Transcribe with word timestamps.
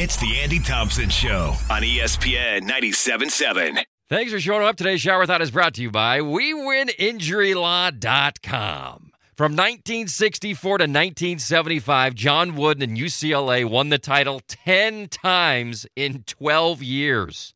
It's 0.00 0.16
the 0.16 0.38
Andy 0.38 0.60
Thompson 0.60 1.10
Show 1.10 1.56
on 1.68 1.82
ESPN 1.82 2.70
97.7. 2.70 3.82
Thanks 4.08 4.30
for 4.30 4.38
showing 4.38 4.64
up. 4.64 4.76
Today's 4.76 5.00
Shower 5.00 5.26
Thought 5.26 5.42
is 5.42 5.50
brought 5.50 5.74
to 5.74 5.82
you 5.82 5.90
by 5.90 6.20
WeWinInjuryLaw.com. 6.20 9.10
From 9.36 9.56
1964 9.56 10.78
to 10.78 10.84
1975, 10.84 12.14
John 12.14 12.54
Wooden 12.54 12.84
and 12.84 12.96
UCLA 12.96 13.68
won 13.68 13.88
the 13.88 13.98
title 13.98 14.40
10 14.46 15.08
times 15.08 15.84
in 15.96 16.22
12 16.28 16.80
years. 16.80 17.54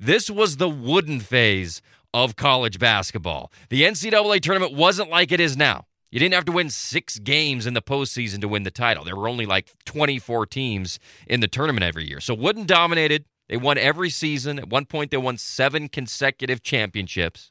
This 0.00 0.28
was 0.28 0.56
the 0.56 0.68
Wooden 0.68 1.20
phase 1.20 1.80
of 2.12 2.34
college 2.34 2.80
basketball. 2.80 3.52
The 3.68 3.82
NCAA 3.82 4.40
tournament 4.40 4.74
wasn't 4.74 5.10
like 5.10 5.30
it 5.30 5.38
is 5.38 5.56
now. 5.56 5.86
You 6.14 6.20
didn't 6.20 6.34
have 6.34 6.44
to 6.44 6.52
win 6.52 6.70
six 6.70 7.18
games 7.18 7.66
in 7.66 7.74
the 7.74 7.82
postseason 7.82 8.40
to 8.42 8.46
win 8.46 8.62
the 8.62 8.70
title. 8.70 9.02
There 9.02 9.16
were 9.16 9.26
only 9.26 9.46
like 9.46 9.72
24 9.84 10.46
teams 10.46 11.00
in 11.26 11.40
the 11.40 11.48
tournament 11.48 11.82
every 11.82 12.08
year. 12.08 12.20
So 12.20 12.34
Wooden 12.34 12.66
dominated. 12.66 13.24
They 13.48 13.56
won 13.56 13.78
every 13.78 14.10
season. 14.10 14.60
At 14.60 14.68
one 14.68 14.84
point, 14.84 15.10
they 15.10 15.16
won 15.16 15.38
seven 15.38 15.88
consecutive 15.88 16.62
championships. 16.62 17.50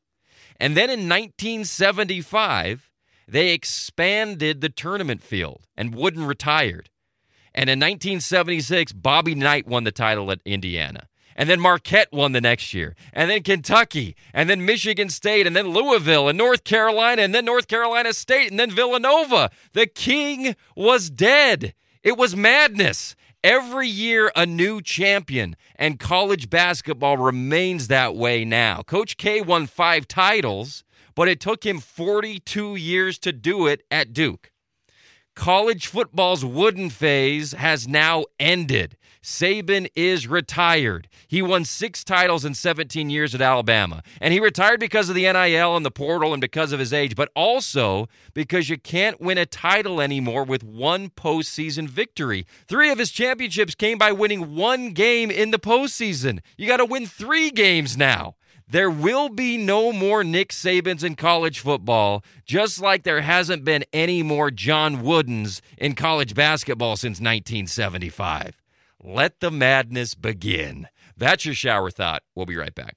And 0.61 0.77
then 0.77 0.89
in 0.89 1.09
1975, 1.09 2.89
they 3.27 3.49
expanded 3.49 4.61
the 4.61 4.69
tournament 4.69 5.21
field 5.21 5.67
and 5.75 5.93
Wooden 5.93 6.25
retired. 6.25 6.89
And 7.53 7.69
in 7.69 7.79
1976, 7.79 8.93
Bobby 8.93 9.35
Knight 9.35 9.67
won 9.67 9.83
the 9.83 9.91
title 9.91 10.31
at 10.31 10.39
Indiana. 10.45 11.09
And 11.35 11.49
then 11.49 11.59
Marquette 11.59 12.11
won 12.11 12.31
the 12.31 12.41
next 12.41 12.73
year. 12.73 12.95
And 13.11 13.29
then 13.29 13.43
Kentucky. 13.43 14.15
And 14.33 14.49
then 14.49 14.65
Michigan 14.65 15.09
State. 15.09 15.47
And 15.47 15.55
then 15.55 15.69
Louisville. 15.69 16.29
And 16.29 16.37
North 16.37 16.63
Carolina. 16.63 17.21
And 17.21 17.33
then 17.33 17.45
North 17.45 17.67
Carolina 17.67 18.13
State. 18.13 18.51
And 18.51 18.59
then 18.59 18.71
Villanova. 18.71 19.49
The 19.73 19.87
king 19.87 20.55
was 20.75 21.09
dead. 21.09 21.73
It 22.03 22.17
was 22.17 22.35
madness. 22.35 23.15
Every 23.43 23.89
year, 23.89 24.31
a 24.37 24.45
new 24.45 24.81
champion. 24.81 25.57
And 25.75 25.99
college 25.99 26.49
basketball 26.49 27.17
remains 27.17 27.89
that 27.89 28.15
way 28.15 28.45
now. 28.45 28.83
Coach 28.83 29.17
K 29.17 29.41
won 29.41 29.67
five 29.67 30.07
titles, 30.07 30.85
but 31.13 31.27
it 31.27 31.41
took 31.41 31.65
him 31.65 31.79
42 31.79 32.77
years 32.77 33.19
to 33.19 33.33
do 33.33 33.67
it 33.67 33.83
at 33.91 34.13
Duke. 34.13 34.52
College 35.35 35.87
football's 35.87 36.45
wooden 36.45 36.91
phase 36.91 37.53
has 37.53 37.87
now 37.87 38.23
ended. 38.39 38.95
Saban 39.23 39.89
is 39.95 40.27
retired. 40.27 41.07
He 41.27 41.41
won 41.41 41.65
six 41.65 42.03
titles 42.03 42.45
in 42.45 42.53
17 42.53 43.09
years 43.09 43.33
at 43.33 43.41
Alabama. 43.41 44.03
And 44.21 44.31
he 44.31 44.39
retired 44.39 44.79
because 44.79 45.09
of 45.09 45.15
the 45.15 45.23
NIL 45.23 45.75
and 45.75 45.85
the 45.85 45.91
portal 45.91 46.33
and 46.33 46.41
because 46.41 46.71
of 46.71 46.79
his 46.79 46.93
age, 46.93 47.15
but 47.15 47.31
also 47.35 48.07
because 48.35 48.69
you 48.69 48.77
can't 48.77 49.19
win 49.19 49.39
a 49.39 49.45
title 49.45 50.01
anymore 50.01 50.43
with 50.43 50.63
one 50.63 51.09
postseason 51.09 51.87
victory. 51.87 52.45
Three 52.67 52.91
of 52.91 52.99
his 52.99 53.09
championships 53.11 53.73
came 53.73 53.97
by 53.97 54.11
winning 54.11 54.55
one 54.55 54.91
game 54.91 55.31
in 55.31 55.49
the 55.49 55.59
postseason. 55.59 56.41
You 56.57 56.67
got 56.67 56.77
to 56.77 56.85
win 56.85 57.07
three 57.07 57.49
games 57.49 57.97
now. 57.97 58.35
There 58.73 58.89
will 58.89 59.29
be 59.29 59.55
no 59.55 59.93
more 59.93 60.23
Nick 60.23 60.49
Sabans 60.49 61.03
in 61.03 61.13
college 61.13 61.59
football, 61.59 62.23
just 62.43 62.81
like 62.81 63.03
there 63.03 63.21
hasn't 63.21 63.63
been 63.63 63.85
any 63.93 64.23
more 64.23 64.49
John 64.49 65.03
Woodens 65.03 65.61
in 65.77 65.93
college 65.93 66.33
basketball 66.33 66.95
since 66.95 67.19
1975. 67.21 68.59
Let 68.99 69.41
the 69.41 69.51
madness 69.51 70.15
begin. 70.15 70.87
That's 71.15 71.45
your 71.45 71.53
shower 71.53 71.91
thought. 71.91 72.23
We'll 72.33 72.47
be 72.47 72.55
right 72.55 72.73
back. 72.73 72.95